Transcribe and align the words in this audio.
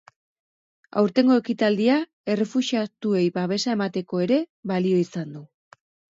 Aurtengo 0.99 1.35
ekitaldia 1.41 1.97
errefuxiatuei 2.35 3.21
babesa 3.35 3.75
emateko 3.77 4.23
ere 4.27 4.39
balio 4.73 5.03
izan 5.03 5.37
du. 5.37 5.43